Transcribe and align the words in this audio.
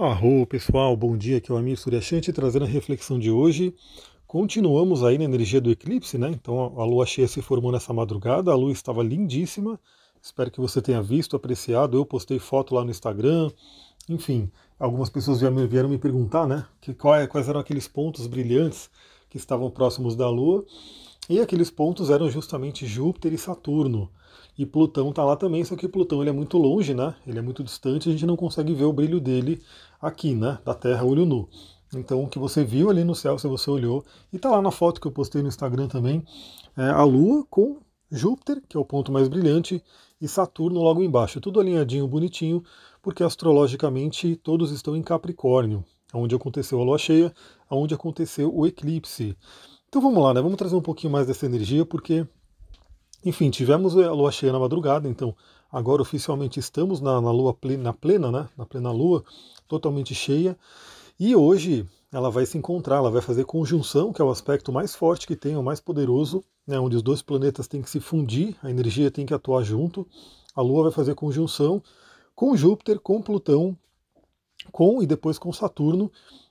Arro 0.00 0.46
pessoal, 0.46 0.96
bom 0.96 1.16
dia, 1.16 1.38
aqui 1.38 1.50
é 1.50 1.54
o 1.54 1.58
Amir 1.58 1.76
Suryashanti 1.76 2.32
trazendo 2.32 2.64
a 2.64 2.68
reflexão 2.68 3.18
de 3.18 3.32
hoje. 3.32 3.74
Continuamos 4.28 5.02
aí 5.02 5.18
na 5.18 5.24
energia 5.24 5.60
do 5.60 5.72
eclipse, 5.72 6.16
né? 6.16 6.30
Então 6.30 6.80
a 6.80 6.84
lua 6.84 7.04
cheia 7.04 7.26
se 7.26 7.42
formou 7.42 7.72
nessa 7.72 7.92
madrugada, 7.92 8.52
a 8.52 8.54
lua 8.54 8.70
estava 8.70 9.02
lindíssima. 9.02 9.76
Espero 10.22 10.52
que 10.52 10.60
você 10.60 10.80
tenha 10.80 11.02
visto, 11.02 11.34
apreciado. 11.34 11.96
Eu 11.96 12.06
postei 12.06 12.38
foto 12.38 12.76
lá 12.76 12.84
no 12.84 12.92
Instagram. 12.92 13.50
Enfim, 14.08 14.48
algumas 14.78 15.10
pessoas 15.10 15.40
vieram 15.40 15.88
me 15.88 15.98
perguntar, 15.98 16.46
né? 16.46 16.64
Que, 16.80 16.92
é, 16.92 17.26
quais 17.26 17.48
eram 17.48 17.58
aqueles 17.58 17.88
pontos 17.88 18.28
brilhantes 18.28 18.88
que 19.28 19.36
estavam 19.36 19.68
próximos 19.68 20.14
da 20.14 20.30
lua. 20.30 20.64
E 21.28 21.40
aqueles 21.40 21.70
pontos 21.70 22.08
eram 22.10 22.30
justamente 22.30 22.86
Júpiter 22.86 23.32
e 23.32 23.38
Saturno. 23.38 24.10
E 24.56 24.64
Plutão 24.64 25.10
está 25.10 25.24
lá 25.24 25.36
também, 25.36 25.64
só 25.64 25.76
que 25.76 25.86
Plutão 25.86 26.20
ele 26.20 26.30
é 26.30 26.32
muito 26.32 26.56
longe, 26.58 26.94
né? 26.94 27.14
Ele 27.26 27.38
é 27.38 27.42
muito 27.42 27.62
distante, 27.62 28.08
a 28.08 28.12
gente 28.12 28.26
não 28.26 28.36
consegue 28.36 28.72
ver 28.74 28.84
o 28.84 28.92
brilho 28.92 29.20
dele 29.20 29.62
aqui, 30.00 30.34
né? 30.34 30.58
Da 30.64 30.74
Terra, 30.74 31.04
olho 31.04 31.26
nu. 31.26 31.48
Então, 31.94 32.22
o 32.22 32.28
que 32.28 32.38
você 32.38 32.64
viu 32.64 32.90
ali 32.90 33.04
no 33.04 33.14
céu, 33.14 33.38
se 33.38 33.46
você 33.46 33.70
olhou, 33.70 34.04
e 34.32 34.36
está 34.36 34.50
lá 34.50 34.60
na 34.60 34.70
foto 34.70 35.00
que 35.00 35.06
eu 35.06 35.12
postei 35.12 35.42
no 35.42 35.48
Instagram 35.48 35.86
também, 35.86 36.24
é 36.76 36.88
a 36.88 37.04
Lua 37.04 37.46
com 37.48 37.78
Júpiter, 38.10 38.62
que 38.68 38.76
é 38.76 38.80
o 38.80 38.84
ponto 38.84 39.12
mais 39.12 39.28
brilhante, 39.28 39.82
e 40.20 40.26
Saturno 40.26 40.82
logo 40.82 41.02
embaixo. 41.02 41.40
Tudo 41.40 41.60
alinhadinho, 41.60 42.08
bonitinho, 42.08 42.62
porque 43.02 43.22
astrologicamente 43.22 44.36
todos 44.36 44.70
estão 44.70 44.96
em 44.96 45.02
Capricórnio, 45.02 45.84
onde 46.12 46.34
aconteceu 46.34 46.80
a 46.80 46.84
lua 46.84 46.98
cheia, 46.98 47.32
onde 47.70 47.94
aconteceu 47.94 48.54
o 48.54 48.66
eclipse. 48.66 49.36
Então 49.88 50.02
vamos 50.02 50.22
lá, 50.22 50.34
né? 50.34 50.42
Vamos 50.42 50.58
trazer 50.58 50.76
um 50.76 50.82
pouquinho 50.82 51.12
mais 51.12 51.26
dessa 51.26 51.46
energia, 51.46 51.84
porque 51.84 52.26
enfim, 53.24 53.50
tivemos 53.50 53.96
a 53.96 54.12
lua 54.12 54.30
cheia 54.30 54.52
na 54.52 54.58
madrugada, 54.58 55.08
então 55.08 55.34
agora 55.72 56.02
oficialmente 56.02 56.60
estamos 56.60 57.00
na, 57.00 57.20
na 57.20 57.32
lua 57.32 57.54
plena, 57.54 57.84
na 57.84 57.92
plena, 57.92 58.30
né? 58.30 58.48
Na 58.56 58.66
plena 58.66 58.92
lua, 58.92 59.24
totalmente 59.66 60.14
cheia. 60.14 60.56
E 61.18 61.34
hoje 61.34 61.86
ela 62.12 62.30
vai 62.30 62.44
se 62.44 62.56
encontrar, 62.58 62.96
ela 62.96 63.10
vai 63.10 63.22
fazer 63.22 63.44
conjunção, 63.44 64.12
que 64.12 64.20
é 64.20 64.24
o 64.24 64.30
aspecto 64.30 64.70
mais 64.70 64.94
forte 64.94 65.26
que 65.26 65.34
tem, 65.34 65.56
o 65.56 65.62
mais 65.62 65.80
poderoso, 65.80 66.44
né, 66.66 66.78
onde 66.78 66.96
os 66.96 67.02
dois 67.02 67.22
planetas 67.22 67.66
têm 67.66 67.82
que 67.82 67.90
se 67.90 67.98
fundir, 67.98 68.56
a 68.62 68.70
energia 68.70 69.10
tem 69.10 69.26
que 69.26 69.34
atuar 69.34 69.62
junto. 69.62 70.06
A 70.54 70.62
Lua 70.62 70.84
vai 70.84 70.92
fazer 70.92 71.14
conjunção 71.14 71.82
com 72.34 72.56
Júpiter, 72.56 73.00
com 73.00 73.20
Plutão, 73.20 73.76
com 74.70 75.02
e 75.02 75.06
depois 75.06 75.38
com 75.38 75.52
Saturno, 75.52 76.10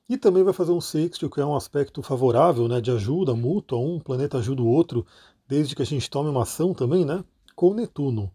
e 0.09 0.17
também 0.17 0.43
vai 0.43 0.53
fazer 0.53 0.71
um 0.71 0.81
sextil, 0.81 1.29
que 1.29 1.41
é 1.41 1.45
um 1.45 1.55
aspecto 1.55 2.01
favorável, 2.01 2.67
né, 2.67 2.79
de 2.79 2.91
ajuda 2.91 3.35
mútua, 3.35 3.77
um 3.77 3.99
planeta 3.99 4.37
ajuda 4.37 4.61
o 4.61 4.67
outro 4.67 5.05
desde 5.47 5.75
que 5.75 5.81
a 5.81 5.85
gente 5.85 6.09
tome 6.09 6.29
uma 6.29 6.43
ação 6.43 6.73
também, 6.73 7.05
né? 7.05 7.23
Com 7.55 7.73
Netuno. 7.73 8.31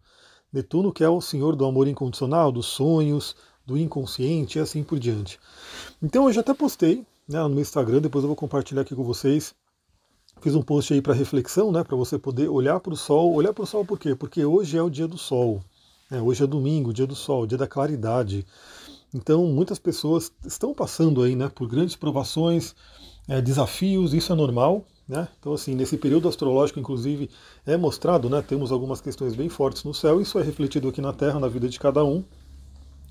Netuno 0.53 0.93
que 0.93 1.05
é 1.05 1.09
o 1.09 1.21
senhor 1.21 1.57
do 1.57 1.65
amor 1.65 1.89
incondicional, 1.89 2.51
dos 2.51 2.67
sonhos, 2.67 3.37
do 3.67 3.77
inconsciente 3.77 4.59
e 4.59 4.61
assim 4.61 4.83
por 4.83 4.99
diante. 4.99 5.39
Então 6.03 6.27
eu 6.27 6.33
já 6.33 6.41
até 6.41 6.53
postei 6.53 7.07
né, 7.29 7.41
no 7.43 7.51
meu 7.51 7.61
Instagram, 7.61 8.01
depois 8.01 8.23
eu 8.25 8.29
vou 8.29 8.37
compartilhar 8.37 8.83
aqui 8.83 8.95
com 8.95 9.05
vocês. 9.05 9.55
Fiz 10.41 10.55
um 10.55 10.63
post 10.63 10.93
aí 10.93 11.01
para 11.01 11.15
reflexão, 11.15 11.71
né, 11.71 11.85
para 11.85 11.97
você 11.97 12.19
poder 12.19 12.49
olhar 12.49 12.81
para 12.81 12.93
o 12.93 12.97
sol. 12.97 13.33
Olhar 13.33 13.53
para 13.53 13.63
o 13.63 13.67
sol 13.67 13.85
por 13.85 13.99
quê? 13.99 14.15
Porque 14.15 14.45
hoje 14.45 14.77
é 14.77 14.83
o 14.83 14.91
dia 14.91 15.07
do 15.07 15.17
sol. 15.17 15.63
Né, 16.11 16.21
hoje 16.21 16.43
é 16.43 16.47
domingo, 16.47 16.93
dia 16.93 17.07
do 17.07 17.15
sol, 17.15 17.47
dia 17.47 17.59
da 17.59 17.67
claridade. 17.67 18.45
Então 19.15 19.47
muitas 19.47 19.79
pessoas 19.79 20.33
estão 20.45 20.73
passando 20.73 21.23
aí 21.23 21.37
né, 21.37 21.51
por 21.55 21.69
grandes 21.69 21.97
provações, 21.97 22.75
é, 23.29 23.41
desafios, 23.41 24.15
isso 24.15 24.33
é 24.33 24.37
normal, 24.37 24.85
né? 25.09 25.29
Então, 25.39 25.53
assim, 25.53 25.75
nesse 25.75 25.97
período 25.97 26.29
astrológico, 26.29 26.81
inclusive, 26.81 27.31
é 27.67 27.77
mostrado, 27.77 28.29
né, 28.29 28.43
temos 28.43 28.73
algumas 28.73 29.01
questões 29.01 29.35
bem 29.35 29.49
fortes 29.49 29.85
no 29.85 29.95
céu, 29.95 30.21
isso 30.21 30.39
é 30.39 30.43
refletido 30.43 30.89
aqui 30.89 31.01
na 31.01 31.13
Terra, 31.13 31.39
na 31.39 31.49
vida 31.49 31.69
de 31.69 31.79
cada 31.79 32.05
um. 32.05 32.25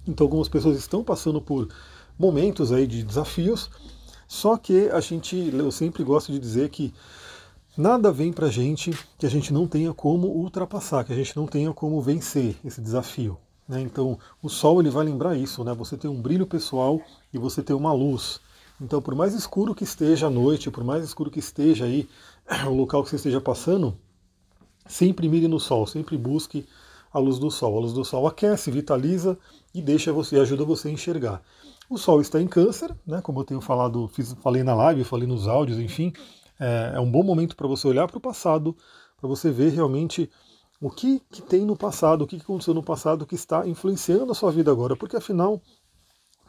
Então, 0.08 0.26
algumas 0.26 0.50
pessoas 0.50 0.78
estão 0.78 1.04
passando 1.04 1.40
por 1.42 1.70
momentos 2.18 2.72
aí 2.72 2.88
de 2.88 3.04
desafios, 3.04 3.70
só 4.28 4.58
que 4.58 4.90
a 4.90 5.00
gente, 5.00 5.36
eu 5.54 5.72
sempre 5.72 6.04
gosto 6.04 6.32
de 6.32 6.40
dizer 6.40 6.70
que 6.70 6.94
nada 7.78 8.12
vem 8.12 8.34
pra 8.34 8.50
gente 8.50 8.92
que 9.17 9.26
a 9.26 9.30
gente 9.30 9.54
não 9.54 9.67
tenha 9.67 9.94
como 9.94 10.28
ultrapassar, 10.28 11.04
que 11.04 11.14
a 11.14 11.16
gente 11.16 11.36
não 11.36 11.45
tenha 11.45 11.72
como 11.73 12.02
vencer 12.02 12.56
esse 12.64 12.82
desafio. 12.82 13.38
Né? 13.67 13.82
Então, 13.82 14.17
o 14.42 14.49
Sol 14.49 14.82
ele 14.82 14.89
vai 14.89 15.05
lembrar 15.05 15.38
isso, 15.38 15.64
né? 15.64 15.73
Você 15.73 15.98
tem 15.98 16.10
um 16.10 16.22
brilho 16.22 16.45
pessoal 16.45 16.99
e 17.33 17.38
você 17.38 17.61
tem 17.61 17.76
uma 17.76 17.94
luz. 17.94 18.39
Então, 18.80 19.02
por 19.02 19.14
mais 19.14 19.33
escuro 19.33 19.76
que 19.76 19.83
esteja 19.83 20.27
a 20.27 20.30
noite, 20.30 20.72
por 20.72 20.83
mais 20.83 21.04
escuro 21.04 21.30
que 21.30 21.39
esteja 21.39 21.86
aí 21.86 22.10
o 22.67 22.73
local 22.73 23.04
que 23.04 23.10
você 23.10 23.16
esteja 23.16 23.39
passando, 23.39 23.95
sempre 24.88 25.30
mire 25.30 25.48
no 25.48 25.60
sol, 25.60 25.86
sempre 25.86 26.17
busque 26.17 26.66
a 27.14 27.20
luz 27.20 27.38
do 27.38 27.52
sol. 27.52 27.77
A 27.77 27.82
luz 27.82 27.94
do 27.94 28.04
sol 28.04 28.27
aquece, 28.27 28.72
vitaliza 28.72 29.38
e 29.73 29.82
deixa 29.82 30.11
você, 30.11 30.39
ajuda 30.39 30.66
você 30.66 30.88
a 30.88 30.92
enxergar. 30.92 31.42
O 31.89 31.98
sol 31.98 32.22
está 32.22 32.42
em 32.42 32.48
câncer, 32.48 32.95
né? 33.05 33.22
Como 33.22 33.39
eu 33.39 33.43
tenho 33.43 33.61
falado, 33.61 34.08
fiz, 34.08 34.33
falei 34.42 34.64
na 34.64 34.73
live, 34.73 35.04
falei 35.04 35.28
nos 35.28 35.48
áudios, 35.48 35.78
enfim, 35.78 36.14
é, 36.60 36.93
é 36.95 36.99
um 36.99 37.11
bom 37.11 37.23
momento 37.23 37.55
para 37.55 37.67
você 37.67 37.88
olhar 37.88 38.08
para 38.08 38.17
o 38.17 38.22
passado, 38.22 38.76
para 39.20 39.28
você 39.28 39.52
ver 39.52 39.72
realmente 39.72 40.30
o 40.81 40.89
que, 40.89 41.21
que 41.30 41.43
tem 41.43 41.64
no 41.64 41.77
passado, 41.77 42.23
o 42.23 42.27
que 42.27 42.37
aconteceu 42.37 42.73
no 42.73 42.81
passado 42.81 43.25
que 43.25 43.36
está 43.36 43.67
influenciando 43.67 44.31
a 44.31 44.36
sua 44.36 44.52
vida 44.52 44.71
agora, 44.71 44.95
porque 44.95 45.15
afinal, 45.15 45.61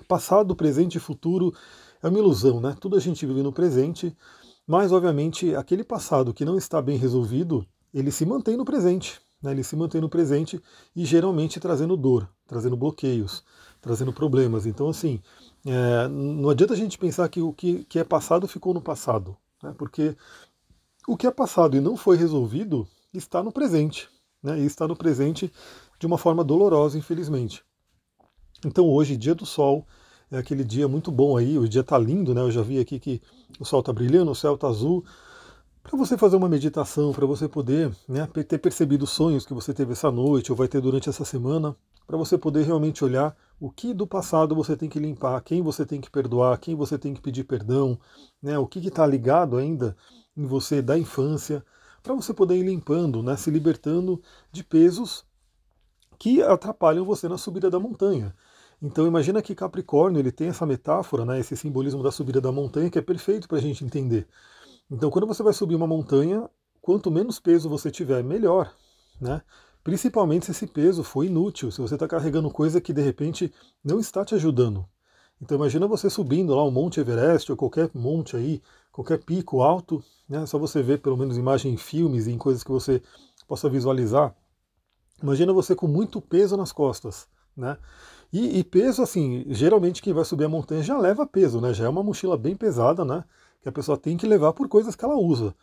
passado, 0.09 0.56
presente 0.56 0.97
e 0.97 1.00
futuro 1.00 1.54
é 2.03 2.09
uma 2.09 2.19
ilusão, 2.19 2.59
né? 2.59 2.75
Tudo 2.81 2.97
a 2.97 3.00
gente 3.00 3.26
vive 3.26 3.43
no 3.43 3.53
presente, 3.53 4.16
mas 4.66 4.91
obviamente 4.91 5.54
aquele 5.54 5.84
passado 5.84 6.32
que 6.32 6.47
não 6.47 6.56
está 6.56 6.81
bem 6.81 6.97
resolvido, 6.97 7.66
ele 7.93 8.10
se 8.10 8.25
mantém 8.25 8.56
no 8.56 8.65
presente, 8.65 9.20
né? 9.43 9.50
Ele 9.50 9.62
se 9.62 9.76
mantém 9.76 10.00
no 10.00 10.09
presente 10.09 10.59
e 10.97 11.04
geralmente 11.04 11.60
trazendo 11.60 11.94
dor, 11.94 12.26
trazendo 12.47 12.75
bloqueios, 12.75 13.44
trazendo 13.82 14.14
problemas. 14.14 14.64
Então, 14.64 14.88
assim, 14.88 15.20
é, 15.66 16.09
não 16.09 16.49
adianta 16.49 16.72
a 16.72 16.76
gente 16.76 16.97
pensar 16.97 17.28
que 17.28 17.43
o 17.43 17.53
que, 17.53 17.84
que 17.84 17.99
é 17.99 18.04
passado 18.04 18.49
ficou 18.49 18.72
no 18.72 18.81
passado, 18.81 19.37
né? 19.62 19.75
Porque 19.76 20.16
o 21.06 21.19
que 21.19 21.26
é 21.26 21.31
passado 21.31 21.76
e 21.76 21.81
não 21.81 21.99
foi 21.99 22.16
resolvido 22.16 22.88
está 23.12 23.43
no 23.43 23.53
presente, 23.53 24.09
né? 24.43 24.59
E 24.59 24.65
está 24.65 24.89
no 24.89 24.97
presente 24.97 25.53
de 25.99 26.07
uma 26.07 26.19
forma 26.19 26.43
dolorosa, 26.43 26.99
infelizmente. 26.99 27.63
Então, 28.65 28.89
hoje, 28.89 29.17
dia 29.17 29.35
do 29.35 29.47
sol, 29.47 29.87
é 30.31 30.39
aquele 30.39 30.65
dia 30.65 30.89
muito 30.89 31.11
bom 31.11 31.37
aí, 31.37 31.59
o 31.59 31.69
dia 31.69 31.83
está 31.83 31.99
lindo, 31.99 32.35
né? 32.35 32.41
Eu 32.41 32.51
já 32.51 32.63
vi 32.63 32.79
aqui 32.79 32.99
que 32.99 33.21
o 33.61 33.65
sol 33.65 33.81
está 33.81 33.93
brilhando, 33.93 34.31
o 34.31 34.35
céu 34.35 34.55
está 34.55 34.69
azul. 34.69 35.05
Para 35.83 35.99
você 35.99 36.17
fazer 36.17 36.37
uma 36.37 36.49
meditação, 36.49 37.13
para 37.13 37.27
você 37.27 37.49
poder 37.49 37.95
né, 38.09 38.27
ter 38.27 38.59
percebido 38.59 39.03
os 39.03 39.11
sonhos 39.11 39.45
que 39.45 39.53
você 39.53 39.75
teve 39.75 39.93
essa 39.93 40.11
noite 40.11 40.53
ou 40.53 40.57
vai 40.57 40.69
ter 40.69 40.81
durante 40.81 41.09
essa 41.09 41.25
semana, 41.25 41.77
para 42.07 42.17
você 42.17 42.39
poder 42.39 42.65
realmente 42.65 43.05
olhar 43.05 43.37
o 43.61 43.71
que 43.71 43.93
do 43.93 44.07
passado 44.07 44.55
você 44.55 44.77
tem 44.77 44.89
que 44.89 44.99
limpar, 44.99 45.41
quem 45.43 45.61
você 45.61 45.85
tem 45.85 46.01
que 46.01 46.11
perdoar, 46.11 46.59
quem 46.59 46.75
você 46.75 46.97
tem 46.97 47.13
que 47.15 47.21
pedir 47.21 47.45
perdão, 47.45 47.99
né, 48.43 48.59
o 48.59 48.67
que 48.67 48.79
está 48.79 49.07
ligado 49.07 49.57
ainda 49.57 49.97
em 50.37 50.47
você 50.47 50.81
da 50.81 50.99
infância, 50.99 51.65
para 52.03 52.15
você 52.15 52.35
poder 52.35 52.57
ir 52.57 52.65
limpando, 52.65 53.23
né, 53.23 53.37
se 53.37 53.51
libertando 53.51 54.21
de 54.51 54.65
pesos 54.65 55.25
que 56.19 56.43
atrapalham 56.43 57.05
você 57.05 57.29
na 57.29 57.39
subida 57.39 57.71
da 57.71 57.79
montanha. 57.79 58.35
Então 58.81 59.07
imagina 59.07 59.41
que 59.41 59.55
Capricórnio 59.55 60.19
ele 60.19 60.33
tem 60.33 60.49
essa 60.49 60.67
metáfora, 60.67 61.25
né, 61.25 61.39
esse 61.39 61.57
simbolismo 61.57 62.03
da 62.03 62.11
subida 62.11 62.41
da 62.41 62.51
montanha 62.51 62.91
que 62.91 62.99
é 62.99 63.03
perfeito 63.03 63.47
para 63.49 63.59
a 63.59 63.61
gente 63.61 63.85
entender. 63.85 64.27
Então 64.91 65.11
quando 65.11 65.27
você 65.27 65.43
vai 65.43 65.53
subir 65.53 65.75
uma 65.75 65.87
montanha, 65.87 66.49
quanto 66.81 67.11
menos 67.11 67.39
peso 67.39 67.69
você 67.69 67.91
tiver, 67.91 68.25
melhor, 68.25 68.75
né? 69.21 69.43
Principalmente 69.85 70.47
se 70.47 70.53
esse 70.53 70.67
peso 70.67 71.03
for 71.03 71.25
inútil, 71.25 71.71
se 71.71 71.81
você 71.81 71.95
está 71.95 72.07
carregando 72.07 72.51
coisa 72.51 72.81
que 72.81 72.93
de 72.93 73.03
repente 73.03 73.53
não 73.85 73.99
está 73.99 74.25
te 74.25 74.35
ajudando. 74.35 74.87
Então 75.41 75.57
imagina 75.57 75.89
você 75.89 76.09
subindo 76.09 76.55
lá 76.55 76.62
o 76.62 76.71
Monte 76.71 77.01
Everest 77.01 77.51
ou 77.51 77.57
qualquer 77.57 77.91
monte 77.93 78.37
aí, 78.37 78.62
qualquer 78.93 79.19
pico 79.25 79.63
alto, 79.63 80.05
né? 80.29 80.45
Só 80.47 80.59
você 80.59 80.83
ver 80.83 81.01
pelo 81.01 81.17
menos 81.17 81.37
imagem 81.37 81.73
em 81.73 81.77
filmes 81.77 82.27
e 82.27 82.33
em 82.33 82.39
coisas 82.39 82.63
que 82.63 82.71
você 82.71 83.03
possa 83.49 83.69
visualizar. 83.69 84.35
Imagina 85.23 85.53
você 85.53 85.75
com 85.75 85.89
muito 85.89 86.21
peso 86.21 86.57
nas 86.57 86.71
costas, 86.71 87.27
né? 87.57 87.79
E, 88.33 88.59
e, 88.59 88.65
peso, 88.65 89.03
assim, 89.03 89.45
geralmente 89.49 90.01
quem 90.01 90.13
vai 90.13 90.25
subir 90.25 90.45
a 90.45 90.49
montanha 90.49 90.83
já 90.83 90.97
leva 90.97 91.27
peso, 91.27 91.61
né? 91.61 91.75
Já 91.75 91.85
é 91.85 91.89
uma 91.89 92.03
mochila 92.03 92.37
bem 92.37 92.56
pesada, 92.56 93.05
né? 93.05 93.25
Que 93.61 93.69
a 93.69 93.73
pessoa 93.73 93.97
tem 93.97 94.17
que 94.17 94.27
levar 94.27 94.53
por 94.53 94.69
coisas 94.69 94.97
que 94.97 95.05
ela 95.05 95.17
usa. 95.17 95.55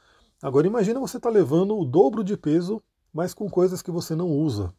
Agora 0.42 0.68
imagina 0.68 1.00
você 1.00 1.18
estar 1.18 1.30
tá 1.30 1.36
levando 1.36 1.78
o 1.78 1.84
dobro 1.84 2.24
de 2.24 2.38
peso, 2.38 2.82
mas 3.14 3.34
com 3.34 3.50
coisas 3.50 3.82
que 3.82 3.92
você 3.92 4.16
não 4.16 4.30
usa. 4.30 4.74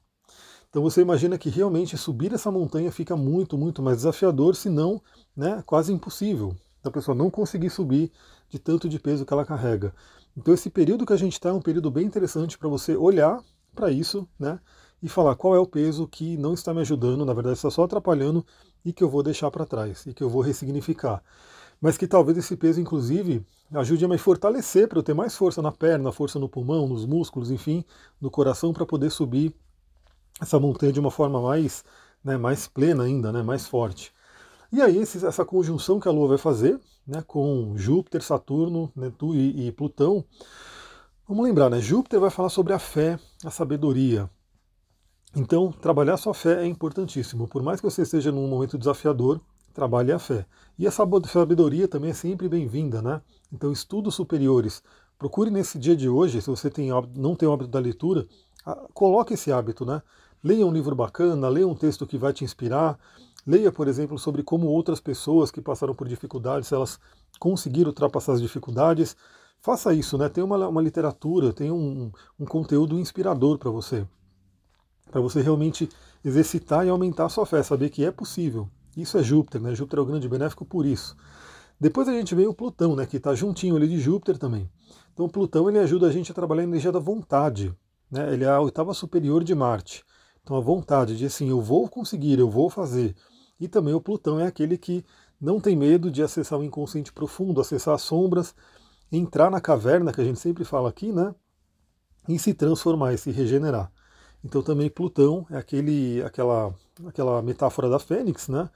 Então 0.71 0.83
você 0.83 1.01
imagina 1.01 1.37
que 1.37 1.51
realmente 1.51 1.99
subir 1.99 2.33
essa 2.33 2.51
montanha 2.51 2.93
fica 2.93 3.17
muito, 3.17 3.59
muito 3.59 3.83
mais 3.83 3.99
desafiador, 3.99 4.55
se 4.55 4.71
não, 4.71 5.03
né, 5.37 5.63
quase 5.67 5.93
impossível. 5.93 6.55
A 6.83 6.91
pessoa 6.91 7.15
não 7.15 7.31
conseguir 7.31 7.71
subir 7.71 8.11
de 8.49 8.59
tanto 8.59 8.89
de 8.89 8.99
peso 8.99 9.25
que 9.25 9.33
ela 9.33 9.45
carrega. 9.45 9.95
Então 10.37 10.55
esse 10.55 10.71
período 10.71 11.05
que 11.05 11.13
a 11.13 11.17
gente 11.17 11.35
está 11.35 11.51
é 11.51 11.53
um 11.53 11.61
período 11.61 11.91
bem 11.91 12.07
interessante 12.07 12.57
para 12.57 12.69
você 12.69 12.97
olhar 12.97 13.43
para 13.75 13.91
isso, 13.91 14.29
né? 14.39 14.59
e 15.03 15.09
falar 15.09 15.35
qual 15.35 15.55
é 15.55 15.59
o 15.59 15.67
peso 15.67 16.07
que 16.07 16.37
não 16.37 16.53
está 16.53 16.75
me 16.75 16.81
ajudando, 16.81 17.25
na 17.25 17.33
verdade 17.33 17.57
está 17.57 17.71
só 17.71 17.85
atrapalhando 17.85 18.45
e 18.85 18.93
que 18.93 19.03
eu 19.03 19.09
vou 19.09 19.23
deixar 19.23 19.51
para 19.51 19.65
trás 19.65 20.07
e 20.07 20.13
que 20.13 20.23
eu 20.23 20.29
vou 20.29 20.43
ressignificar. 20.43 21.23
Mas 21.81 21.97
que 21.97 22.07
talvez 22.07 22.37
esse 22.37 22.57
peso, 22.57 22.81
inclusive, 22.81 23.45
ajude 23.73 24.05
a 24.05 24.09
me 24.09 24.19
fortalecer 24.19 24.87
para 24.87 24.99
eu 24.99 25.03
ter 25.03 25.15
mais 25.15 25.35
força 25.35 25.63
na 25.63 25.73
perna, 25.73 26.13
força 26.13 26.39
no 26.39 26.49
pulmão, 26.49 26.87
nos 26.87 27.07
músculos, 27.07 27.51
enfim, 27.51 27.83
no 28.21 28.31
coração, 28.31 28.73
para 28.73 28.85
poder 28.85 29.11
subir 29.11 29.55
essa 30.41 30.61
montanha 30.61 30.93
de 30.93 31.01
uma 31.01 31.11
forma 31.11 31.41
mais, 31.41 31.83
né, 32.23 32.37
mais 32.37 32.69
plena 32.69 33.05
ainda, 33.05 33.33
né, 33.33 33.43
mais 33.43 33.67
forte. 33.67 34.13
E 34.73 34.81
aí 34.81 34.99
essa 34.99 35.45
conjunção 35.45 35.99
que 35.99 36.09
a 36.09 36.13
Lua 36.13 36.29
vai 36.29 36.39
fazer, 36.39 36.79
né, 37.07 37.23
com 37.27 37.77
Júpiter, 37.77 38.23
Saturno 38.23 38.93
Netuno 38.95 39.35
e, 39.35 39.67
e 39.67 39.73
Plutão, 39.73 40.25
vamos 41.27 41.45
lembrar, 41.45 41.69
né, 41.69 41.81
Júpiter 41.81 42.21
vai 42.21 42.31
falar 42.31 42.51
sobre 42.51 42.73
a 42.73 42.79
fé, 42.79 43.19
a 43.45 43.51
sabedoria. 43.51 44.31
Então, 45.35 45.71
trabalhar 45.71 46.17
sua 46.17 46.35
fé 46.35 46.63
é 46.63 46.67
importantíssimo. 46.67 47.47
Por 47.47 47.63
mais 47.63 47.81
que 47.81 47.89
você 47.89 48.03
esteja 48.03 48.33
num 48.33 48.49
momento 48.49 48.77
desafiador, 48.77 49.41
trabalhe 49.73 50.11
a 50.11 50.19
fé. 50.19 50.45
E 50.77 50.87
a 50.87 50.91
sabedoria 50.91 51.87
também 51.87 52.11
é 52.11 52.15
sempre 52.15 52.49
bem-vinda, 52.49 53.01
né? 53.01 53.23
Então, 53.53 53.71
estudos 53.71 54.15
superiores. 54.17 54.83
Procure 55.17 55.51
nesse 55.51 55.79
dia 55.79 55.95
de 55.95 56.09
hoje, 56.09 56.41
se 56.41 56.49
você 56.49 56.69
tem, 56.69 56.91
não 57.15 57.37
tem 57.37 57.49
o 57.49 57.53
hábito 57.53 57.71
da 57.71 57.79
leitura, 57.79 58.27
coloque 58.93 59.35
esse 59.35 59.53
hábito, 59.53 59.85
né? 59.85 60.03
Leia 60.43 60.67
um 60.67 60.73
livro 60.73 60.97
bacana, 60.97 61.49
leia 61.49 61.69
um 61.69 61.75
texto 61.75 62.07
que 62.07 62.17
vai 62.17 62.33
te 62.33 62.43
inspirar, 62.43 62.99
leia, 63.47 63.73
por 63.73 63.89
exemplo, 63.89 64.19
sobre 64.19 64.43
como 64.43 64.67
outras 64.67 65.01
pessoas 65.01 65.51
que 65.51 65.61
passaram 65.61 65.95
por 65.95 66.09
dificuldades, 66.09 66.71
elas 66.73 66.99
conseguiram 67.39 67.89
ultrapassar 67.89 68.33
as 68.33 68.41
dificuldades. 68.41 69.17
Faça 69.61 69.93
isso, 69.93 70.17
né? 70.17 70.29
Tem 70.29 70.43
uma, 70.43 70.69
uma 70.69 70.83
literatura, 70.83 71.53
tem 71.53 71.71
um, 71.71 72.11
um 72.39 72.45
conteúdo 72.45 72.99
inspirador 72.99 73.59
para 73.59 73.71
você. 73.71 74.07
Para 75.11 75.21
você 75.21 75.41
realmente 75.41 75.89
exercitar 76.25 76.87
e 76.87 76.89
aumentar 76.89 77.27
a 77.27 77.29
sua 77.29 77.45
fé, 77.45 77.63
saber 77.63 77.91
que 77.91 78.05
é 78.05 78.11
possível. 78.11 78.69
Isso 78.97 79.19
é 79.19 79.23
Júpiter, 79.23 79.61
né? 79.61 79.75
Júpiter 79.75 79.99
é 79.99 80.03
o 80.03 80.07
grande 80.07 80.29
benéfico 80.29 80.65
por 80.65 80.87
isso. 80.87 81.17
Depois 81.79 82.09
a 82.09 82.13
gente 82.13 82.35
vê 82.35 82.47
o 82.47 82.55
Plutão, 82.55 82.95
né? 82.95 83.07
Que 83.07 83.17
está 83.17 83.35
juntinho 83.35 83.77
ali 83.77 83.89
de 83.89 83.99
Júpiter 83.99 84.39
também. 84.39 84.71
Então 85.13 85.29
Plutão 85.29 85.69
ele 85.69 85.79
ajuda 85.79 86.07
a 86.07 86.13
gente 86.13 86.31
a 86.31 86.35
trabalhar 86.35 86.63
a 86.63 86.65
energia 86.65 86.93
da 86.93 86.99
vontade. 86.99 87.75
Né? 88.11 88.33
Ele 88.33 88.45
é 88.45 88.49
a 88.49 88.61
oitava 88.61 88.93
superior 88.93 89.45
de 89.45 89.55
Marte. 89.55 90.05
Então 90.51 90.59
a 90.59 90.61
vontade 90.61 91.17
de 91.17 91.27
assim, 91.27 91.49
eu 91.49 91.61
vou 91.61 91.89
conseguir, 91.89 92.41
eu 92.41 92.51
vou 92.51 92.69
fazer. 92.69 93.15
E 93.61 93.69
também 93.69 93.95
o 93.95 94.01
Plutão 94.01 94.41
é 94.41 94.49
aquele 94.49 94.77
que 94.77 95.05
não 95.41 95.61
tem 95.61 95.77
medo 95.77 96.11
de 96.11 96.25
acessar 96.25 96.59
o 96.59 96.65
inconsciente 96.65 97.13
profundo, 97.13 97.61
acessar 97.61 97.95
as 97.95 98.03
sombras, 98.03 98.53
entrar 99.13 99.49
na 99.49 99.61
caverna, 99.61 100.13
que 100.13 100.21
a 100.21 100.25
gente 100.25 100.41
sempre 100.41 100.65
fala 100.65 100.89
aqui, 100.89 101.13
né? 101.13 101.33
E 102.29 102.37
se 102.37 102.53
transformar 102.53 103.13
e 103.15 103.19
se 103.19 103.31
regenerar. 103.31 103.93
Então 104.43 104.61
também 104.61 104.91
Plutão 104.91 105.47
é 105.51 105.57
aquele, 105.57 106.21
aquela, 106.25 106.75
aquela 107.07 107.41
metáfora 107.43 107.89
da 107.89 108.01
fênix, 108.01 108.49
né? 108.49 108.69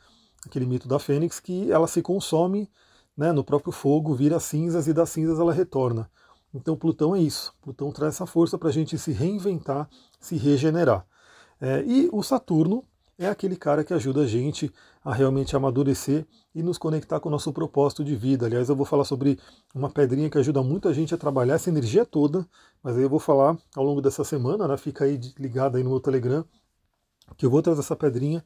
Aquele 0.47 0.67
mito 0.67 0.87
da 0.87 1.01
fênix 1.01 1.41
que 1.41 1.73
ela 1.73 1.89
se 1.89 2.01
consome 2.03 2.71
né, 3.17 3.33
no 3.33 3.43
próprio 3.43 3.73
fogo, 3.73 4.15
vira 4.15 4.39
cinzas 4.39 4.87
e 4.87 4.93
das 4.93 5.11
cinzas 5.11 5.41
ela 5.41 5.53
retorna. 5.53 6.09
Então 6.55 6.77
Plutão 6.77 7.17
é 7.17 7.19
isso. 7.19 7.53
Plutão 7.61 7.91
traz 7.91 8.15
essa 8.15 8.27
força 8.27 8.57
para 8.57 8.69
a 8.69 8.73
gente 8.73 8.97
se 8.97 9.11
reinventar, 9.11 9.89
se 10.21 10.37
regenerar. 10.37 11.05
É, 11.61 11.83
e 11.85 12.09
o 12.13 12.23
Saturno 12.23 12.85
é 13.19 13.29
aquele 13.29 13.57
cara 13.57 13.85
que 13.85 13.95
ajuda 13.95 14.23
a 14.23 14.27
gente 14.27 14.73
a 15.05 15.13
realmente 15.13 15.55
amadurecer 15.55 16.27
e 16.55 16.63
nos 16.63 16.79
conectar 16.79 17.21
com 17.21 17.29
o 17.29 17.33
nosso 17.33 17.53
propósito 17.53 18.05
de 18.05 18.17
vida. 18.17 18.47
Aliás, 18.47 18.69
eu 18.69 18.77
vou 18.77 18.87
falar 18.87 19.05
sobre 19.05 19.39
uma 19.75 19.91
pedrinha 19.91 20.29
que 20.29 20.39
ajuda 20.39 20.63
muito 20.63 20.89
a 20.89 20.93
gente 20.93 21.15
a 21.15 21.19
trabalhar 21.19 21.55
essa 21.55 21.71
energia 21.71 22.05
toda, 22.05 22.47
mas 22.83 22.97
aí 22.97 23.03
eu 23.03 23.09
vou 23.09 23.21
falar 23.21 23.57
ao 23.77 23.85
longo 23.85 24.01
dessa 24.01 24.25
semana, 24.25 24.67
né? 24.67 24.77
Fica 24.77 25.05
aí 25.05 25.21
ligado 25.39 25.77
aí 25.77 25.85
no 25.85 25.91
meu 25.91 26.01
Telegram, 26.01 26.45
que 27.37 27.47
eu 27.47 27.51
vou 27.51 27.63
trazer 27.63 27.81
essa 27.81 27.97
pedrinha, 27.97 28.45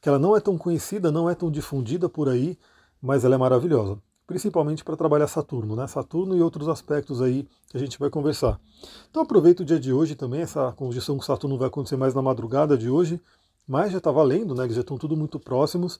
que 0.00 0.08
ela 0.08 0.18
não 0.18 0.36
é 0.36 0.40
tão 0.40 0.58
conhecida, 0.58 1.12
não 1.12 1.28
é 1.30 1.34
tão 1.34 1.50
difundida 1.50 2.08
por 2.08 2.28
aí, 2.28 2.58
mas 3.00 3.24
ela 3.24 3.34
é 3.34 3.38
maravilhosa. 3.38 4.00
Principalmente 4.28 4.84
para 4.84 4.94
trabalhar 4.94 5.26
Saturno, 5.26 5.74
né? 5.74 5.86
Saturno 5.86 6.36
e 6.36 6.42
outros 6.42 6.68
aspectos 6.68 7.22
aí 7.22 7.48
que 7.70 7.78
a 7.78 7.80
gente 7.80 7.98
vai 7.98 8.10
conversar. 8.10 8.60
Então 9.08 9.22
aproveita 9.22 9.62
o 9.62 9.66
dia 9.66 9.80
de 9.80 9.90
hoje 9.90 10.14
também, 10.14 10.42
essa 10.42 10.70
conjunção 10.72 11.16
com 11.16 11.22
Saturno 11.22 11.56
vai 11.56 11.68
acontecer 11.68 11.96
mais 11.96 12.12
na 12.12 12.20
madrugada 12.20 12.76
de 12.76 12.90
hoje, 12.90 13.18
mas 13.66 13.90
já 13.90 13.96
está 13.96 14.12
valendo, 14.12 14.54
né? 14.54 14.64
Eles 14.64 14.76
já 14.76 14.82
estão 14.82 14.98
tudo 14.98 15.16
muito 15.16 15.40
próximos, 15.40 15.98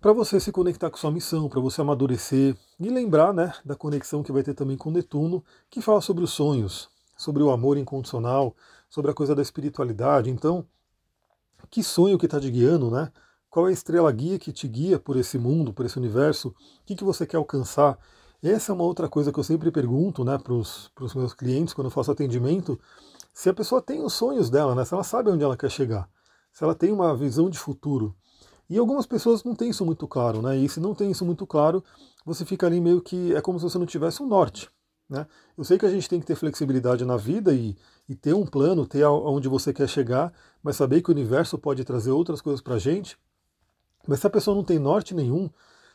para 0.00 0.14
você 0.14 0.40
se 0.40 0.50
conectar 0.50 0.88
com 0.88 0.96
sua 0.96 1.10
missão, 1.10 1.46
para 1.46 1.60
você 1.60 1.82
amadurecer 1.82 2.56
e 2.80 2.88
lembrar, 2.88 3.34
né, 3.34 3.52
da 3.62 3.76
conexão 3.76 4.22
que 4.22 4.32
vai 4.32 4.42
ter 4.42 4.54
também 4.54 4.78
com 4.78 4.90
Netuno, 4.90 5.44
que 5.68 5.82
fala 5.82 6.00
sobre 6.00 6.24
os 6.24 6.30
sonhos, 6.30 6.88
sobre 7.18 7.42
o 7.42 7.50
amor 7.50 7.76
incondicional, 7.76 8.56
sobre 8.88 9.10
a 9.10 9.14
coisa 9.14 9.34
da 9.34 9.42
espiritualidade. 9.42 10.30
Então, 10.30 10.64
que 11.68 11.82
sonho 11.82 12.16
que 12.16 12.24
está 12.24 12.40
te 12.40 12.50
guiando, 12.50 12.90
né? 12.90 13.12
Qual 13.50 13.66
é 13.66 13.70
a 13.70 13.72
estrela 13.72 14.10
guia 14.12 14.38
que 14.38 14.52
te 14.52 14.68
guia 14.68 14.98
por 14.98 15.16
esse 15.16 15.38
mundo, 15.38 15.72
por 15.72 15.86
esse 15.86 15.98
universo? 15.98 16.48
O 16.48 16.54
que, 16.84 16.94
que 16.94 17.04
você 17.04 17.26
quer 17.26 17.36
alcançar? 17.36 17.98
Essa 18.42 18.72
é 18.72 18.74
uma 18.74 18.84
outra 18.84 19.08
coisa 19.08 19.32
que 19.32 19.38
eu 19.38 19.44
sempre 19.44 19.70
pergunto 19.70 20.24
né, 20.24 20.38
para 20.38 20.52
os 20.52 21.14
meus 21.14 21.34
clientes 21.34 21.74
quando 21.74 21.86
eu 21.86 21.90
faço 21.90 22.12
atendimento, 22.12 22.78
se 23.34 23.48
a 23.48 23.54
pessoa 23.54 23.82
tem 23.82 24.04
os 24.04 24.12
sonhos 24.12 24.48
dela, 24.48 24.74
né, 24.74 24.84
se 24.84 24.94
ela 24.94 25.02
sabe 25.02 25.30
onde 25.30 25.42
ela 25.42 25.56
quer 25.56 25.70
chegar 25.70 26.08
se 26.58 26.64
ela 26.64 26.74
tem 26.74 26.90
uma 26.90 27.16
visão 27.16 27.48
de 27.48 27.56
futuro. 27.56 28.16
E 28.68 28.76
algumas 28.76 29.06
pessoas 29.06 29.44
não 29.44 29.54
têm 29.54 29.70
isso 29.70 29.86
muito 29.86 30.08
claro, 30.08 30.42
né? 30.42 30.56
E 30.56 30.68
se 30.68 30.80
não 30.80 30.92
tem 30.92 31.08
isso 31.08 31.24
muito 31.24 31.46
claro, 31.46 31.84
você 32.26 32.44
fica 32.44 32.66
ali 32.66 32.80
meio 32.80 33.00
que 33.00 33.32
é 33.32 33.40
como 33.40 33.60
se 33.60 33.62
você 33.62 33.78
não 33.78 33.86
tivesse 33.86 34.22
um 34.22 34.26
norte. 34.26 34.68
Né? 35.08 35.24
Eu 35.56 35.62
sei 35.62 35.78
que 35.78 35.86
a 35.86 35.90
gente 35.90 36.08
tem 36.08 36.18
que 36.18 36.26
ter 36.26 36.34
flexibilidade 36.34 37.04
na 37.04 37.16
vida 37.16 37.54
e, 37.54 37.76
e 38.08 38.14
ter 38.14 38.34
um 38.34 38.44
plano, 38.44 38.86
ter 38.86 39.04
aonde 39.04 39.48
você 39.48 39.72
quer 39.72 39.88
chegar, 39.88 40.32
mas 40.60 40.74
saber 40.74 41.00
que 41.00 41.10
o 41.10 41.14
universo 41.14 41.56
pode 41.56 41.84
trazer 41.84 42.10
outras 42.10 42.42
coisas 42.42 42.60
para 42.60 42.74
a 42.74 42.78
gente. 42.78 43.16
Mas 44.08 44.20
se 44.20 44.26
a 44.26 44.30
pessoa 44.30 44.56
não 44.56 44.64
tem 44.64 44.78
norte 44.78 45.14
nenhum, 45.14 45.50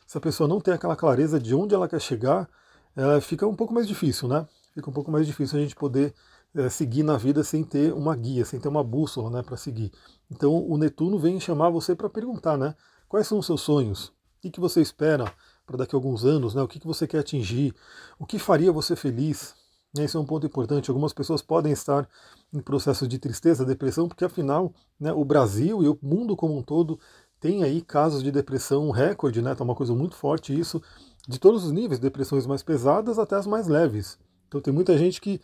se 0.06 0.16
a 0.16 0.20
pessoa 0.20 0.48
não 0.48 0.60
tem 0.60 0.72
aquela 0.72 0.94
clareza 0.94 1.40
de 1.40 1.52
onde 1.52 1.74
ela 1.74 1.88
quer 1.88 2.00
chegar, 2.00 2.48
ela 2.94 3.20
fica 3.20 3.44
um 3.44 3.56
pouco 3.56 3.74
mais 3.74 3.88
difícil, 3.88 4.28
né? 4.28 4.46
Fica 4.72 4.88
um 4.88 4.92
pouco 4.92 5.10
mais 5.10 5.26
difícil 5.26 5.58
a 5.58 5.62
gente 5.62 5.74
poder 5.74 6.14
é, 6.54 6.68
seguir 6.68 7.02
na 7.02 7.16
vida 7.16 7.42
sem 7.42 7.64
ter 7.64 7.92
uma 7.92 8.14
guia, 8.14 8.44
sem 8.44 8.60
ter 8.60 8.68
uma 8.68 8.84
bússola 8.84 9.30
né, 9.30 9.42
para 9.42 9.56
seguir. 9.56 9.90
Então 10.30 10.64
o 10.64 10.78
Netuno 10.78 11.18
vem 11.18 11.40
chamar 11.40 11.70
você 11.70 11.92
para 11.96 12.08
perguntar, 12.08 12.56
né? 12.56 12.76
Quais 13.08 13.26
são 13.26 13.38
os 13.40 13.46
seus 13.46 13.62
sonhos? 13.62 14.06
O 14.06 14.12
que, 14.42 14.50
que 14.50 14.60
você 14.60 14.80
espera 14.80 15.32
para 15.66 15.78
daqui 15.78 15.96
a 15.96 15.98
alguns 15.98 16.24
anos? 16.24 16.54
Né? 16.54 16.62
O 16.62 16.68
que, 16.68 16.78
que 16.78 16.86
você 16.86 17.08
quer 17.08 17.18
atingir? 17.18 17.74
O 18.16 18.24
que 18.24 18.38
faria 18.38 18.70
você 18.70 18.94
feliz? 18.94 19.56
Esse 19.98 20.16
é 20.16 20.20
um 20.20 20.24
ponto 20.24 20.44
importante. 20.44 20.90
Algumas 20.90 21.12
pessoas 21.12 21.40
podem 21.40 21.72
estar 21.72 22.08
em 22.52 22.60
processo 22.60 23.06
de 23.06 23.18
tristeza, 23.18 23.64
depressão, 23.64 24.08
porque 24.08 24.24
afinal 24.24 24.72
né, 24.98 25.12
o 25.12 25.24
Brasil 25.24 25.82
e 25.82 25.88
o 25.88 25.98
mundo 26.02 26.36
como 26.36 26.56
um 26.56 26.62
todo 26.62 26.98
tem 27.44 27.62
aí 27.62 27.82
casos 27.82 28.22
de 28.22 28.32
depressão 28.32 28.90
recorde, 28.90 29.42
né? 29.42 29.54
Tá 29.54 29.62
uma 29.62 29.74
coisa 29.74 29.94
muito 29.94 30.16
forte 30.16 30.58
isso, 30.58 30.80
de 31.28 31.38
todos 31.38 31.62
os 31.62 31.72
níveis, 31.72 32.00
depressões 32.00 32.46
mais 32.46 32.62
pesadas 32.62 33.18
até 33.18 33.36
as 33.36 33.46
mais 33.46 33.66
leves. 33.66 34.18
Então 34.48 34.62
tem 34.62 34.72
muita 34.72 34.96
gente 34.96 35.20
que 35.20 35.38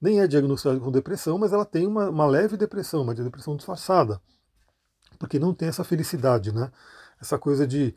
nem 0.00 0.18
é 0.18 0.26
diagnosticada 0.26 0.80
com 0.80 0.90
depressão, 0.90 1.38
mas 1.38 1.52
ela 1.52 1.64
tem 1.64 1.86
uma, 1.86 2.10
uma 2.10 2.26
leve 2.26 2.56
depressão, 2.56 3.02
uma 3.02 3.14
depressão 3.14 3.54
disfarçada, 3.54 4.20
porque 5.16 5.38
não 5.38 5.54
tem 5.54 5.68
essa 5.68 5.84
felicidade, 5.84 6.52
né? 6.52 6.72
Essa 7.20 7.38
coisa 7.38 7.64
de 7.64 7.94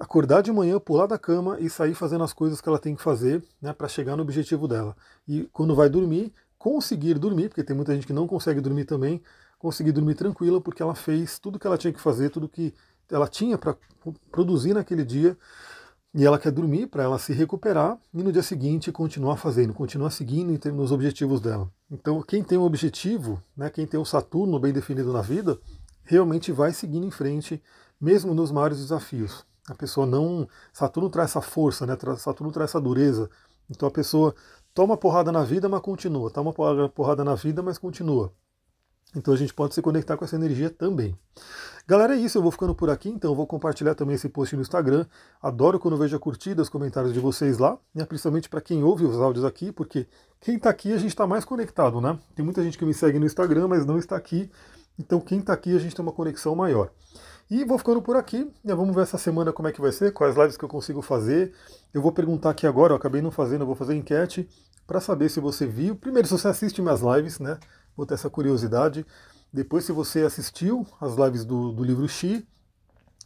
acordar 0.00 0.40
de 0.40 0.50
manhã, 0.50 0.80
pular 0.80 1.06
da 1.06 1.18
cama 1.18 1.60
e 1.60 1.68
sair 1.68 1.92
fazendo 1.92 2.24
as 2.24 2.32
coisas 2.32 2.62
que 2.62 2.68
ela 2.68 2.78
tem 2.78 2.96
que 2.96 3.02
fazer 3.02 3.44
né, 3.60 3.74
para 3.74 3.88
chegar 3.88 4.16
no 4.16 4.22
objetivo 4.22 4.66
dela. 4.66 4.96
E 5.28 5.42
quando 5.52 5.74
vai 5.74 5.90
dormir, 5.90 6.32
conseguir 6.56 7.18
dormir, 7.18 7.50
porque 7.50 7.62
tem 7.62 7.76
muita 7.76 7.94
gente 7.94 8.06
que 8.06 8.14
não 8.14 8.26
consegue 8.26 8.62
dormir 8.62 8.86
também, 8.86 9.22
conseguir 9.58 9.92
dormir 9.92 10.14
tranquila 10.14 10.60
porque 10.60 10.82
ela 10.82 10.94
fez 10.94 11.38
tudo 11.38 11.58
que 11.58 11.66
ela 11.66 11.78
tinha 11.78 11.92
que 11.92 12.00
fazer, 12.00 12.30
tudo 12.30 12.48
que 12.48 12.74
ela 13.10 13.28
tinha 13.28 13.56
para 13.56 13.76
produzir 14.30 14.74
naquele 14.74 15.04
dia 15.04 15.36
e 16.14 16.24
ela 16.24 16.38
quer 16.38 16.50
dormir 16.50 16.86
para 16.86 17.02
ela 17.02 17.18
se 17.18 17.34
recuperar 17.34 17.98
e 18.14 18.22
no 18.22 18.32
dia 18.32 18.42
seguinte 18.42 18.90
continuar 18.90 19.36
fazendo, 19.36 19.74
continuar 19.74 20.10
seguindo 20.10 20.58
nos 20.72 20.90
objetivos 20.90 21.40
dela. 21.40 21.70
Então, 21.90 22.22
quem 22.22 22.42
tem 22.42 22.56
um 22.56 22.62
objetivo, 22.62 23.42
né, 23.54 23.68
quem 23.68 23.86
tem 23.86 24.00
um 24.00 24.04
Saturno 24.04 24.58
bem 24.58 24.72
definido 24.72 25.12
na 25.12 25.20
vida, 25.20 25.58
realmente 26.04 26.52
vai 26.52 26.72
seguindo 26.72 27.06
em 27.06 27.10
frente, 27.10 27.62
mesmo 28.00 28.32
nos 28.32 28.50
maiores 28.50 28.78
desafios. 28.78 29.44
A 29.68 29.74
pessoa 29.74 30.06
não. 30.06 30.48
Saturno 30.72 31.10
traz 31.10 31.30
essa 31.30 31.42
força, 31.42 31.84
né, 31.84 31.96
Saturno 32.16 32.52
traz 32.52 32.70
essa 32.70 32.80
dureza. 32.80 33.28
Então 33.68 33.86
a 33.86 33.90
pessoa 33.90 34.34
toma 34.72 34.96
porrada 34.96 35.30
na 35.30 35.42
vida, 35.42 35.68
mas 35.68 35.82
continua. 35.82 36.30
Toma 36.30 36.52
porrada 36.52 37.24
na 37.24 37.34
vida, 37.34 37.62
mas 37.62 37.76
continua. 37.76 38.32
Então 39.14 39.32
a 39.32 39.36
gente 39.36 39.54
pode 39.54 39.74
se 39.74 39.80
conectar 39.80 40.16
com 40.16 40.24
essa 40.24 40.36
energia 40.36 40.68
também. 40.68 41.16
Galera, 41.86 42.16
é 42.16 42.18
isso, 42.18 42.36
eu 42.36 42.42
vou 42.42 42.50
ficando 42.50 42.74
por 42.74 42.90
aqui, 42.90 43.08
então 43.08 43.34
vou 43.34 43.46
compartilhar 43.46 43.94
também 43.94 44.16
esse 44.16 44.28
post 44.28 44.56
no 44.56 44.62
Instagram. 44.62 45.06
Adoro 45.40 45.78
quando 45.78 45.96
vejo 45.96 46.16
a 46.16 46.18
curtida, 46.18 46.60
os 46.60 46.68
comentários 46.68 47.14
de 47.14 47.20
vocês 47.20 47.58
lá, 47.58 47.78
né? 47.94 48.04
principalmente 48.04 48.48
para 48.48 48.60
quem 48.60 48.82
ouve 48.82 49.04
os 49.04 49.16
áudios 49.20 49.44
aqui, 49.44 49.70
porque 49.70 50.06
quem 50.40 50.56
está 50.56 50.68
aqui 50.68 50.92
a 50.92 50.98
gente 50.98 51.10
está 51.10 51.26
mais 51.26 51.44
conectado, 51.44 52.00
né? 52.00 52.18
Tem 52.34 52.44
muita 52.44 52.62
gente 52.62 52.76
que 52.76 52.84
me 52.84 52.92
segue 52.92 53.18
no 53.18 53.26
Instagram, 53.26 53.68
mas 53.68 53.86
não 53.86 53.98
está 53.98 54.16
aqui. 54.16 54.50
Então 54.98 55.20
quem 55.20 55.38
está 55.38 55.52
aqui 55.52 55.76
a 55.76 55.78
gente 55.78 55.94
tem 55.94 56.02
uma 56.02 56.12
conexão 56.12 56.56
maior. 56.56 56.90
E 57.48 57.64
vou 57.64 57.78
ficando 57.78 58.02
por 58.02 58.16
aqui, 58.16 58.50
né? 58.64 58.74
vamos 58.74 58.92
ver 58.92 59.02
essa 59.02 59.16
semana 59.16 59.52
como 59.52 59.68
é 59.68 59.72
que 59.72 59.80
vai 59.80 59.92
ser, 59.92 60.12
quais 60.12 60.36
lives 60.36 60.56
que 60.56 60.64
eu 60.64 60.68
consigo 60.68 61.00
fazer. 61.00 61.52
Eu 61.94 62.02
vou 62.02 62.10
perguntar 62.10 62.50
aqui 62.50 62.66
agora, 62.66 62.92
eu 62.92 62.96
acabei 62.96 63.22
não 63.22 63.30
fazendo, 63.30 63.60
eu 63.60 63.66
vou 63.66 63.76
fazer 63.76 63.94
enquete 63.94 64.48
para 64.86 65.00
saber 65.00 65.28
se 65.28 65.38
você 65.38 65.64
viu. 65.64 65.94
Primeiro, 65.94 66.26
se 66.26 66.36
você 66.36 66.48
assiste 66.48 66.82
minhas 66.82 67.00
lives, 67.00 67.38
né? 67.38 67.58
Vou 67.96 68.04
ter 68.06 68.14
essa 68.14 68.30
curiosidade. 68.30 69.06
Depois, 69.52 69.84
se 69.84 69.92
você 69.92 70.22
assistiu 70.22 70.86
as 71.00 71.14
lives 71.16 71.44
do, 71.44 71.72
do 71.72 71.82
livro 71.82 72.06
Xi, 72.08 72.46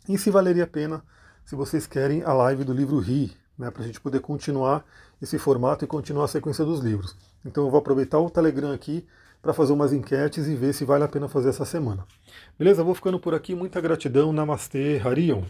e 0.08 0.18
se 0.18 0.30
valeria 0.30 0.64
a 0.64 0.66
pena, 0.66 1.02
se 1.44 1.54
vocês 1.54 1.86
querem, 1.86 2.22
a 2.22 2.32
live 2.32 2.64
do 2.64 2.72
livro 2.72 2.98
Ri, 2.98 3.32
né, 3.58 3.70
para 3.70 3.82
a 3.82 3.86
gente 3.86 4.00
poder 4.00 4.20
continuar 4.20 4.84
esse 5.20 5.38
formato 5.38 5.84
e 5.84 5.88
continuar 5.88 6.24
a 6.24 6.28
sequência 6.28 6.64
dos 6.64 6.80
livros. 6.80 7.16
Então 7.44 7.64
eu 7.64 7.70
vou 7.70 7.78
aproveitar 7.78 8.18
o 8.18 8.30
Telegram 8.30 8.72
aqui 8.72 9.06
para 9.42 9.52
fazer 9.52 9.72
umas 9.72 9.92
enquetes 9.92 10.46
e 10.46 10.54
ver 10.54 10.72
se 10.72 10.84
vale 10.84 11.04
a 11.04 11.08
pena 11.08 11.28
fazer 11.28 11.50
essa 11.50 11.64
semana. 11.64 12.06
Beleza? 12.58 12.84
Vou 12.84 12.94
ficando 12.94 13.18
por 13.18 13.34
aqui. 13.34 13.54
Muita 13.54 13.80
gratidão. 13.80 14.32
Namastê, 14.32 15.00
Harion. 15.04 15.44